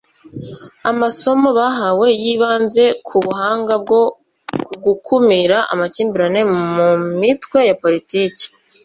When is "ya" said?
7.69-7.75